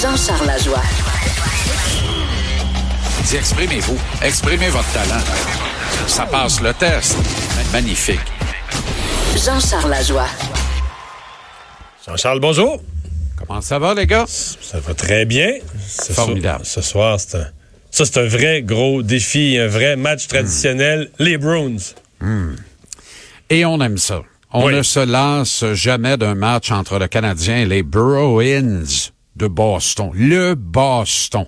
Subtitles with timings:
[0.00, 0.82] Jean-Charles Lajoie.
[3.26, 3.98] Dis, exprimez-vous.
[4.22, 5.20] Exprimez votre talent.
[6.06, 7.16] Ça passe le test.
[7.72, 8.20] Magnifique.
[9.36, 10.26] Jean-Charles Lajoie.
[12.06, 12.82] Jean-Charles, bonjour.
[13.36, 14.24] Comment ça va, les gars?
[14.26, 15.50] Ça va très bien.
[15.86, 16.64] Ce Formidable.
[16.64, 17.46] soir- ce soir, c'est un,
[17.90, 21.10] ça, c'est un vrai gros défi, un vrai match traditionnel.
[21.18, 21.76] Les Bruins.
[23.50, 24.22] Et on aime ça.
[24.52, 24.74] On Oui.
[24.74, 28.82] ne se lasse jamais d'un match entre le Canadien et les Bruins
[29.36, 30.10] de Boston.
[30.14, 31.46] Le Boston.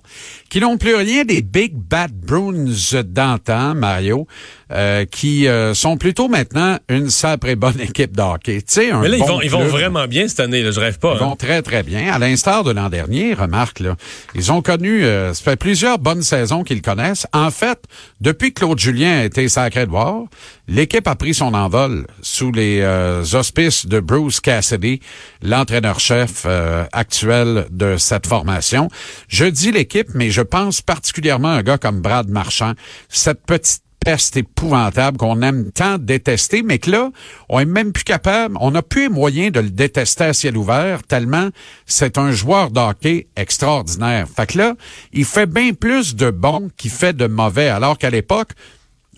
[0.49, 4.27] Qui n'ont plus rien des Big Bad Bruins d'antan, Mario,
[4.73, 8.63] euh, qui euh, sont plutôt maintenant une sacrée bonne équipe de hockey.
[8.63, 10.63] Tu sais, un Mais là, ils vont, ils vont vraiment bien cette année.
[10.63, 11.15] Là, je rêve pas.
[11.15, 11.29] Ils hein.
[11.29, 12.13] vont très, très bien.
[12.13, 13.97] À l'instar de l'an dernier, remarque, là,
[14.35, 17.27] ils ont connu, euh, ça fait plusieurs bonnes saisons qu'ils connaissent.
[17.33, 17.85] En fait,
[18.21, 20.25] depuis que Claude Julien a été sacré de voir,
[20.69, 25.01] l'équipe a pris son envol sous les euh, auspices de Bruce Cassidy,
[25.43, 28.89] l'entraîneur-chef euh, actuel de cette formation.
[29.29, 32.73] Je dis l'équipe, mais je pense particulièrement à un gars comme Brad Marchand,
[33.09, 37.11] cette petite peste épouvantable qu'on aime tant détester, mais que là,
[37.49, 40.57] on est même plus capable, on n'a plus les moyens de le détester à ciel
[40.57, 41.49] ouvert, tellement
[41.87, 44.27] c'est un joueur de hockey extraordinaire.
[44.35, 44.75] Fait que là,
[45.13, 48.51] il fait bien plus de bon qu'il fait de mauvais, alors qu'à l'époque,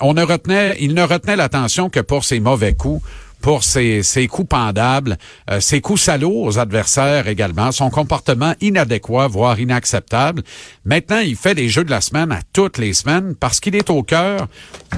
[0.01, 3.03] on ne retenait, il ne retenait l'attention que pour ses mauvais coups,
[3.45, 5.19] pour ses, ses coups pendables,
[5.51, 10.43] euh, ses coups salauds aux adversaires également, son comportement inadéquat, voire inacceptable.
[10.87, 13.91] Maintenant, il fait des jeux de la semaine à toutes les semaines parce qu'il est
[13.91, 14.49] au cœur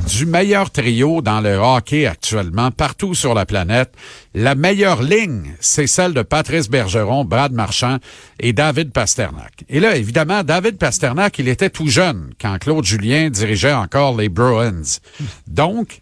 [0.06, 3.92] du meilleur trio dans le hockey actuellement, partout sur la planète.
[4.32, 7.96] La meilleure ligne, c'est celle de Patrice Bergeron, Brad Marchand
[8.38, 9.64] et David Pasternak.
[9.68, 14.28] Et là, évidemment, David Pasternak, il était tout jeune quand Claude Julien dirigeait encore les
[14.28, 15.00] Bruins.
[15.48, 15.98] Donc,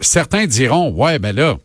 [0.00, 1.58] certains diront, ouais, ben là,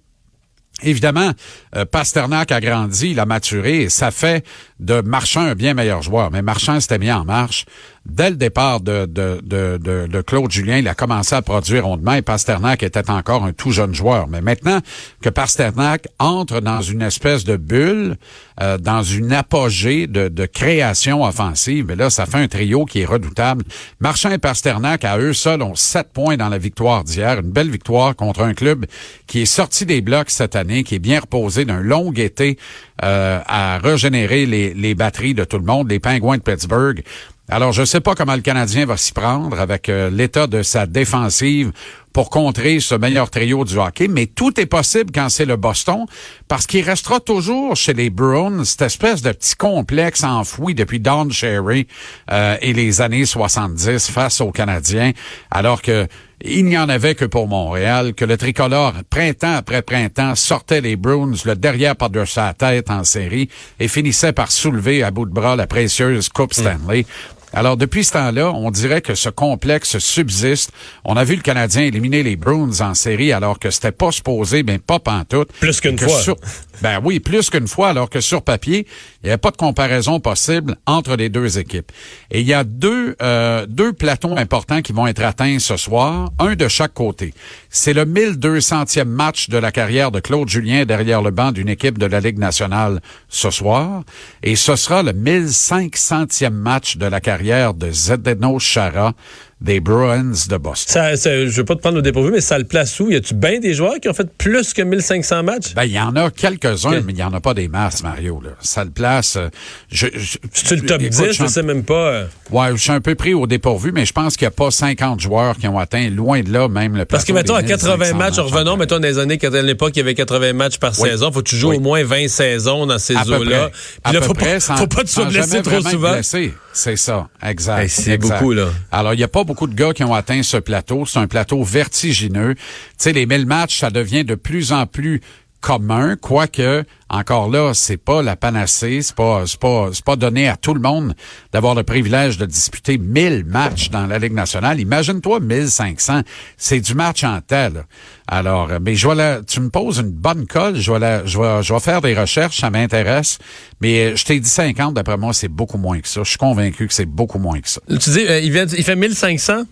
[0.81, 1.31] Évidemment,
[1.75, 4.45] euh, Pasternak a grandi, il a maturé et ça fait
[4.79, 6.31] de Marchand un bien meilleur joueur.
[6.31, 7.65] Mais Marchand s'était mis en marche.
[8.09, 11.85] Dès le départ de, de, de, de, de Claude Julien, il a commencé à produire
[11.85, 14.27] rondement et Pasternak était encore un tout jeune joueur.
[14.27, 14.79] Mais maintenant
[15.21, 18.17] que Pasternak entre dans une espèce de bulle,
[18.61, 23.01] euh, dans une apogée de, de création offensive, mais là, ça fait un trio qui
[23.01, 23.63] est redoutable.
[23.99, 27.39] Marchand et Pasternak, à eux seuls, ont sept points dans la victoire d'hier.
[27.39, 28.85] Une belle victoire contre un club
[29.27, 32.57] qui est sorti des blocs cette année, qui est bien reposé d'un long été
[33.03, 37.03] euh, à régénérer les, les batteries de tout le monde, les Pingouins de Pittsburgh.
[37.51, 40.61] Alors, je ne sais pas comment le Canadien va s'y prendre avec euh, l'état de
[40.61, 41.71] sa défensive
[42.13, 46.05] pour contrer ce meilleur trio du hockey, mais tout est possible quand c'est le Boston,
[46.47, 51.29] parce qu'il restera toujours chez les Bruins cette espèce de petit complexe enfoui depuis Don
[51.31, 51.87] Cherry
[52.31, 55.11] euh, et les années 70 face aux Canadiens,
[55.49, 56.07] alors que
[56.41, 60.95] il n'y en avait que pour Montréal, que le tricolore, printemps après printemps, sortait les
[60.95, 63.49] Bruins, le derrière par-dessus sa tête en série,
[63.79, 67.05] et finissait par soulever à bout de bras la précieuse Coupe Stanley.
[67.53, 70.71] Alors, depuis ce temps-là, on dirait que ce complexe subsiste.
[71.03, 74.61] On a vu le Canadien éliminer les Bruins en série alors que c'était pas supposé,
[74.63, 75.49] mais pas pantoute.
[75.59, 76.19] Plus qu'une fois.
[76.21, 76.35] sur-
[76.81, 78.85] ben oui, plus qu'une fois, alors que sur papier,
[79.21, 81.91] il n'y avait pas de comparaison possible entre les deux équipes.
[82.31, 86.29] Et il y a deux, euh, deux plateaux importants qui vont être atteints ce soir,
[86.39, 87.33] un de chaque côté.
[87.69, 91.97] C'est le 1200e match de la carrière de Claude Julien derrière le banc d'une équipe
[91.97, 94.03] de la Ligue nationale ce soir.
[94.43, 97.38] Et ce sera le 1500e match de la carrière
[97.73, 99.13] de Zdeno Chara
[99.61, 100.93] des Bruins de Boston.
[100.93, 103.09] Ça, ça- je veux pas te prendre au dépourvu, mais ça le place où?
[103.11, 105.73] Y a-tu bien des joueurs qui ont fait plus que 1500 matchs?
[105.75, 108.39] Ben, il y en a quelques-uns, mais il n'y en a pas des masses, Mario.
[108.41, 108.51] Là.
[108.61, 109.35] Ça le place.
[109.35, 109.49] euh,
[109.91, 111.93] je, je- C'est le top écoute, 10, je un- sais même pas.
[111.93, 114.51] euh, Ouais, je suis un peu pris au dépourvu, mais je pense qu'il n'y a
[114.51, 117.61] pas 50 joueurs qui ont atteint loin de là, même le Parce que, mettons, à
[117.61, 120.53] des 80 1500 matchs, revenons, mettons, dans les années, à l'époque, il y avait 80
[120.53, 121.09] matchs par Oui.
[121.09, 121.31] saison.
[121.31, 121.77] Faut que tu joues Oui.
[121.77, 123.69] au moins 20 saisons dans ces eaux-là?
[124.03, 126.13] Puis là, faut près, pas, sans- faut pas te jamais trop souvent.
[126.13, 126.53] blessé.
[126.71, 127.79] C'est ça, exact.
[127.81, 128.67] Hey, c'est beaucoup, là.
[128.91, 131.07] Alors, il n'y a pas beaucoup de gars qui ont atteint ce plateau.
[131.07, 132.53] C'est un plateau vertigineux.
[132.53, 132.61] Tu
[132.99, 135.21] sais, les 1000 matchs, ça devient de plus en plus
[135.61, 140.47] commun, quoique, encore là, c'est pas la panacée, c'est pas, c'est pas, c'est pas donné
[140.47, 141.13] à tout le monde
[141.51, 144.79] d'avoir le privilège de disputer 1000 matchs dans la Ligue nationale.
[144.79, 146.21] Imagine-toi 1500.
[146.57, 147.85] C'est du match en tel.
[148.27, 151.37] Alors, mais je vais la- tu me poses une bonne colle, je vais la, je
[151.39, 153.37] vais, je vais faire des recherches, ça m'intéresse.
[153.81, 156.21] Mais euh, je t'ai dit 50, d'après moi, c'est beaucoup moins que ça.
[156.23, 157.81] Je suis convaincu que c'est beaucoup moins que ça.
[157.87, 159.63] Tu dis, euh, il, vient, il fait 1500?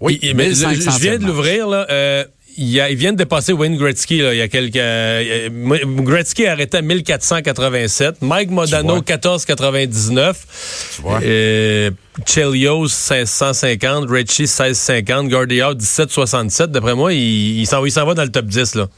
[0.00, 1.86] Oui, Il- mais 1500 je viens de l'ouvrir, là.
[1.90, 2.24] euh,
[2.56, 4.76] il, y a, il vient de dépasser Wayne Gretzky, là, il y a quelques...
[4.76, 5.48] euh,
[5.84, 8.16] Gretzky arrêté à 1487.
[8.22, 8.96] Mike Modano, vois.
[8.96, 10.90] 1499.
[10.96, 11.20] Tu vois.
[11.22, 11.90] Euh,
[12.26, 14.08] Chelios, 1650.
[14.08, 15.28] Ritchie, 1650.
[15.28, 16.70] Gardiout, 1767.
[16.70, 18.88] D'après moi, il, s'en il s'en va dans le top 10, là.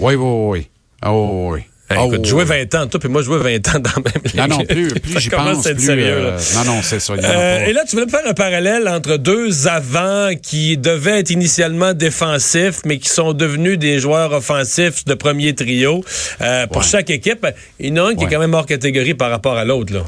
[0.00, 0.68] Oui, oui, oui.
[1.06, 1.60] Oh, oui.
[1.90, 4.22] Hey, écoute, oh, jouer 20 ans, toi puis moi jouer 20 ans dans la même
[4.24, 4.36] ligue.
[4.36, 5.84] Non, non, plus, plus j'y pense, plus...
[5.84, 7.12] Sérieux, euh, non, non, c'est ça.
[7.12, 11.30] Euh, et là, tu voulais me faire un parallèle entre deux avants qui devaient être
[11.30, 16.02] initialement défensifs, mais qui sont devenus des joueurs offensifs de premier trio.
[16.40, 17.46] Euh, pour chaque équipe,
[17.78, 19.92] il y en a un qui est quand même hors catégorie par rapport à l'autre,
[19.92, 20.04] là.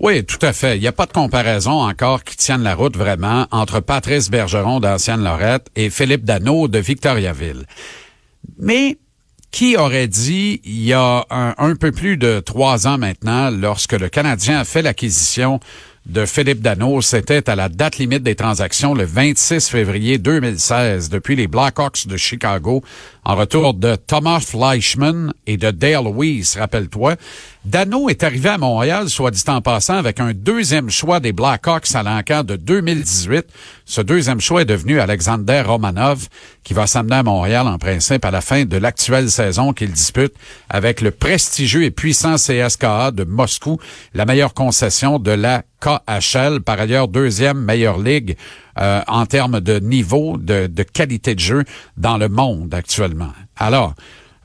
[0.00, 0.78] Oui, tout à fait.
[0.78, 4.80] Il n'y a pas de comparaison encore qui tienne la route vraiment entre Patrice Bergeron
[4.80, 7.66] d'Ancienne Lorette et Philippe Dano de Victoriaville.
[8.58, 8.96] Mais
[9.50, 14.08] qui aurait dit il y a un, peu plus de trois ans maintenant, lorsque le
[14.08, 15.60] Canadien a fait l'acquisition
[16.06, 21.36] de Philippe Dano, c'était à la date limite des transactions le 26 février 2016 depuis
[21.36, 22.82] les Blackhawks de Chicago
[23.24, 27.16] en retour de Thomas Fleischman et de Dale Weiss, rappelle-toi.
[27.64, 31.94] Dano est arrivé à Montréal, soit dit en passant, avec un deuxième choix des Blackhawks
[31.94, 33.46] à l'encan de 2018.
[33.84, 36.28] Ce deuxième choix est devenu Alexander Romanov,
[36.64, 40.32] qui va s'amener à Montréal en principe à la fin de l'actuelle saison qu'il dispute
[40.70, 43.78] avec le prestigieux et puissant CSKA de Moscou,
[44.14, 48.36] la meilleure concession de la KHL, par ailleurs deuxième meilleure ligue
[48.78, 51.64] euh, en termes de niveau, de, qualité de jeu
[51.96, 53.32] dans le monde actuellement.
[53.56, 53.94] Alors,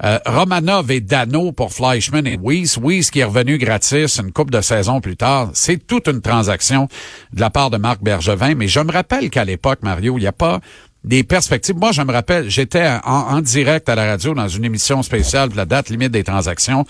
[0.04, 2.78] euh, Romanov et Dano pour Fleischmann et Weiss.
[2.78, 5.52] Weiss qui est revenu gratis une coupe de saison plus tard.
[5.54, 6.90] C'est toute une transaction
[7.32, 8.56] de la part de Marc Bergevin.
[8.56, 10.60] Mais je me rappelle qu'à l'époque, Mario, il n'y a pas
[11.06, 11.76] des perspectives.
[11.76, 15.56] Moi, je me rappelle, j'étais en, direct à la radio dans une émission spéciale de
[15.56, 16.86] la date limite des transactions.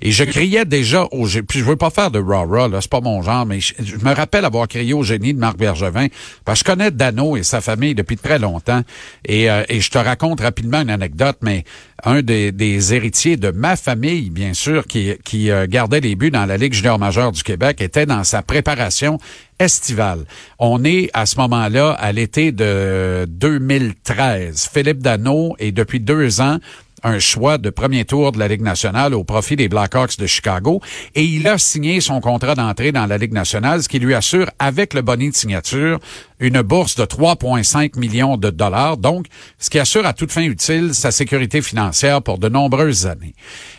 [0.00, 3.00] Et je criais déjà au puis je veux pas faire de rah-rah, là, c'est pas
[3.00, 6.08] mon genre, mais je, me rappelle avoir crié au génie de Marc Bergevin,
[6.44, 8.82] parce que je connais Dano et sa famille depuis très longtemps,
[9.24, 11.64] et, euh, je te raconte rapidement une anecdote, mais
[12.04, 16.46] un des, héritiers de ma famille, bien sûr, qui, qui euh, gardait les buts dans
[16.46, 19.18] la Ligue junior majeure du Québec, était dans sa préparation
[19.58, 20.24] estivale.
[20.58, 24.68] On est à ce moment-là à l'été de 2013.
[24.72, 26.58] Philippe Dano est depuis deux ans
[27.02, 30.80] un choix de premier tour de la Ligue nationale au profit des Blackhawks de Chicago
[31.14, 34.50] et il a signé son contrat d'entrée dans la Ligue nationale, ce qui lui assure,
[34.58, 35.98] avec le bonnet de signature,
[36.40, 39.26] une bourse de 3,5 millions de dollars, donc
[39.58, 43.34] ce qui assure à toute fin utile sa sécurité financière pour de nombreuses années.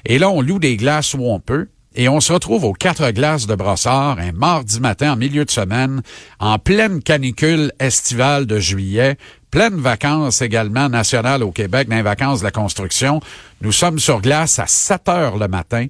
[0.05, 1.67] Et là, on loue des glaces où on peut.
[1.99, 5.49] Et on se retrouve aux quatre glaces de Brossard un mardi matin en milieu de
[5.49, 6.03] semaine,
[6.39, 9.17] en pleine canicule estivale de juillet,
[9.51, 13.21] pleine vacances également nationales au Québec, dans les vacances de la construction.
[13.61, 15.87] Nous sommes sur glace à 7 heures le matin.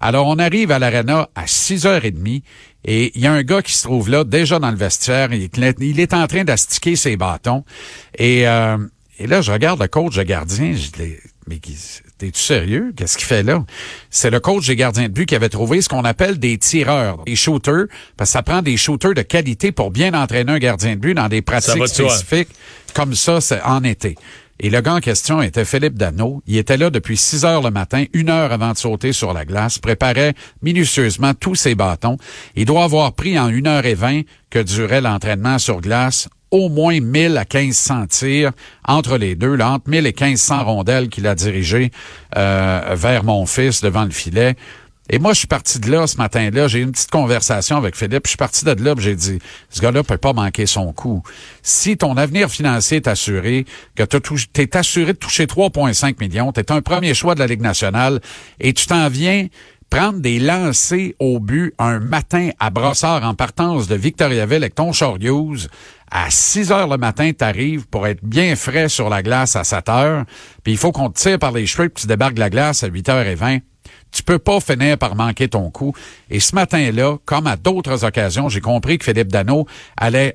[0.00, 2.42] Alors, on arrive à l'arena à 6h30
[2.84, 5.30] et il y a un gars qui se trouve là, déjà dans le vestiaire.
[5.32, 7.64] Il, est en train d'astiquer ses bâtons.
[8.16, 8.78] Et, euh,
[9.18, 10.72] et là, je regarde le coach de gardien.
[10.72, 11.16] Je dis,
[11.46, 11.60] mais
[12.20, 12.92] T'es-tu sérieux?
[12.94, 13.64] Qu'est-ce qu'il fait là?
[14.10, 17.24] C'est le coach des gardiens de but qui avait trouvé ce qu'on appelle des tireurs,
[17.24, 17.86] des shooters,
[18.18, 21.14] parce que ça prend des shooters de qualité pour bien entraîner un gardien de but
[21.14, 22.50] dans des pratiques spécifiques
[22.92, 24.16] comme ça c'est en été.
[24.62, 26.42] Et le gars en question était Philippe Dano.
[26.46, 29.46] Il était là depuis 6 heures le matin, une heure avant de sauter sur la
[29.46, 32.18] glace, préparait minutieusement tous ses bâtons.
[32.54, 34.20] Il doit avoir pris en une heure et vingt
[34.50, 38.52] que durait l'entraînement sur glace au moins 1000 à 1500 tirs
[38.86, 41.90] entre les deux, là, entre 1000 et 1500 rondelles qu'il a dirigées
[42.36, 44.56] euh, vers mon fils devant le filet.
[45.12, 46.68] Et moi, je suis parti de là ce matin-là.
[46.68, 48.26] J'ai eu une petite conversation avec Philippe.
[48.26, 51.24] Je suis parti de là, j'ai dit, ce gars-là peut pas manquer son coup.
[51.62, 53.66] Si ton avenir financier est assuré,
[53.96, 57.48] que tu es assuré de toucher 3,5 millions, tu es un premier choix de la
[57.48, 58.20] Ligue nationale
[58.60, 59.48] et tu t'en viens
[59.90, 64.92] prendre des lancers au but un matin à Brossard en partance de Victoriaville avec ton
[64.92, 65.66] Hughes,
[66.10, 69.64] à 6 heures le matin, tu arrives pour être bien frais sur la glace à
[69.64, 70.24] 7 heures,
[70.62, 72.82] puis il faut qu'on te tire par les cheveux, puis tu débarques de la glace
[72.82, 73.60] à 8h20.
[74.12, 75.94] Tu peux pas finir par manquer ton coup.
[76.30, 80.34] Et ce matin-là, comme à d'autres occasions, j'ai compris que Philippe Dano allait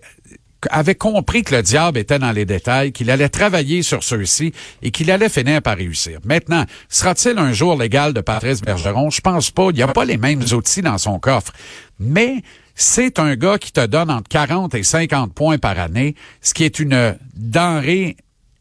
[0.72, 4.92] avait compris que le diable était dans les détails, qu'il allait travailler sur ceux-ci et
[4.92, 6.20] qu'il allait finir par réussir.
[6.24, 9.10] Maintenant, sera-t-il un jour légal de Patrice Bergeron?
[9.10, 9.68] Je pense pas.
[9.70, 11.52] Il n'y a pas les mêmes outils dans son coffre.
[12.00, 12.42] Mais
[12.76, 16.64] c'est un gars qui te donne entre 40 et 50 points par année, ce qui
[16.64, 18.18] est une denrée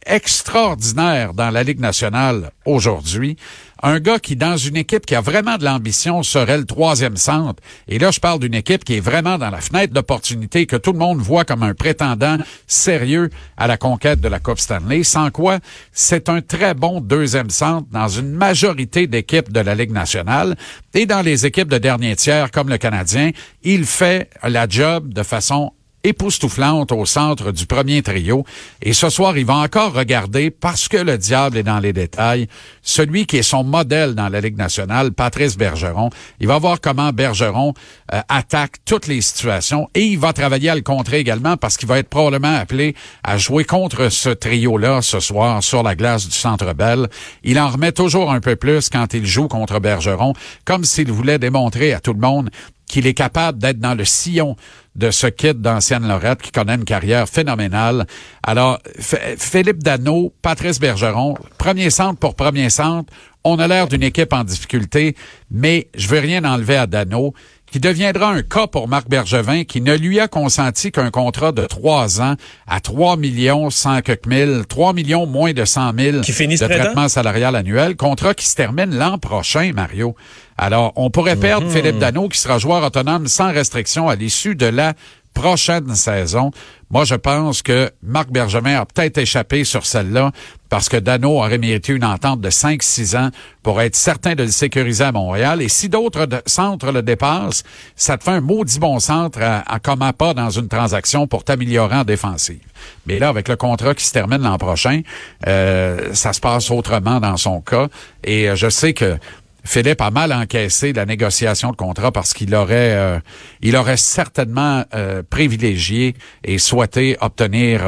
[0.07, 3.37] extraordinaire dans la Ligue nationale aujourd'hui
[3.85, 7.63] un gars qui, dans une équipe qui a vraiment de l'ambition, serait le troisième centre.
[7.87, 10.93] Et là, je parle d'une équipe qui est vraiment dans la fenêtre d'opportunité, que tout
[10.93, 15.03] le monde voit comme un prétendant sérieux à la conquête de la Coupe Stanley.
[15.05, 15.59] Sans quoi,
[15.93, 20.57] c'est un très bon deuxième centre dans une majorité d'équipes de la Ligue nationale.
[20.95, 23.33] Et dans les équipes de dernier tiers, comme le Canadien,
[23.65, 25.73] il fait la job de façon
[26.05, 28.45] époustouflante au centre du premier trio.
[28.83, 32.47] Et ce soir, il va encore regarder, parce que le diable est dans les détails,
[32.83, 36.11] celui qui est son modèle dans la Ligue nationale, Patrice Bergeron.
[36.41, 37.75] Il va voir comment Bergeron
[38.13, 41.89] euh, attaque toutes les situations et il va travailler à le contrer également parce qu'il
[41.89, 46.37] va être probablement appelé à jouer contre ce trio-là ce soir sur la glace du
[46.37, 47.09] Centre Bell.
[47.43, 50.35] Il en remet toujours un peu plus quand il joue contre Bergeron,
[50.65, 52.51] comme s'il voulait démontrer à tout le monde
[52.95, 54.55] qu'il est capable d'être dans le sillon
[54.95, 58.07] de ce kit d'ancienne Lorette qui connaît une carrière phénoménale.
[58.45, 64.33] Alors, Philippe Dano, Patrice Bergeron, premier centre pour premier centre, on a l'air d'une équipe
[64.33, 65.17] en difficulté,
[65.51, 67.35] mais je veux rien enlever à Dano
[67.67, 71.67] qui deviendra un cas pour Marc Bergevin, qui ne lui a consenti qu'un contrat de
[71.67, 72.37] trois ans
[72.69, 77.57] à 3 millions 100 mille, 3 millions moins de 100 000 qui de traitement salarial
[77.57, 80.15] annuel, contrat qui se termine l'an prochain, Mario.
[80.57, 81.73] Alors, on pourrait perdre mhm.
[81.73, 84.95] Philippe Dano, qui sera joueur autonome sans restriction à l'issue de la
[85.35, 86.53] prochaine saison.
[86.91, 90.31] Moi, je pense que Marc Bergevin a peut-être échappé sur celle-là
[90.69, 93.31] parce que Dano aurait mérité une entente de 5-6 ans
[93.63, 95.61] pour être certain de le sécuriser à Montréal.
[95.61, 97.65] Et si d'autres centres le dépassent,
[97.97, 101.43] ça te fait un maudit bon centre à, à comment pas dans une transaction pour
[101.43, 102.61] t'améliorer en défensive.
[103.07, 105.03] Mais là, avec le contrat qui se termine l'an prochain,
[105.49, 107.89] euh, ça se passe autrement dans son cas.
[108.23, 109.19] Et euh, je sais que
[109.65, 113.19] Philippe a mal encaissé la négociation de contrat parce qu'il aurait, euh,
[113.63, 117.81] il aurait certainement euh, privilégié et souhaité obtenir,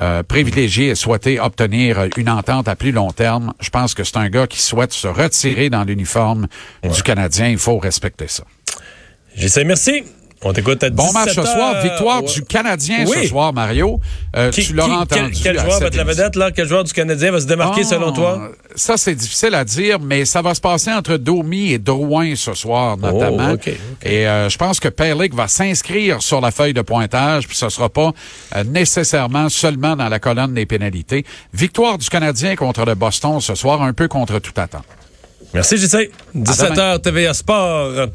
[0.00, 3.52] euh, privilégié et souhaité obtenir une entente à plus long terme.
[3.60, 6.46] Je pense que c'est un gars qui souhaite se retirer dans l'uniforme
[6.82, 7.48] du Canadien.
[7.48, 8.44] Il faut respecter ça.
[9.34, 10.04] J'essaie, merci.
[10.44, 11.82] On t'écoute à Bon match ce soir.
[11.82, 14.00] Victoire du Canadien ce soir, Mario.
[14.36, 15.40] Euh, tu l'auras entendu.
[15.42, 16.50] Quel, joueur va être la vedette, là?
[16.50, 18.40] Quel joueur du Canadien va se démarquer selon toi?
[18.42, 22.34] Ah, ça, c'est difficile à dire, mais ça va se passer entre Domi et Drouin
[22.34, 23.54] ce soir, oh, notamment.
[24.02, 27.68] Et euh, je pense que Perlick va s'inscrire sur la feuille de pointage, puis ce
[27.68, 28.12] sera pas
[28.56, 31.24] euh, nécessairement seulement dans la colonne des pénalités.
[31.54, 34.84] Victoire du Canadien contre le Boston ce soir, un peu contre tout attente.
[35.54, 36.10] Merci, JC.
[36.34, 38.08] 17h, TVA Sport.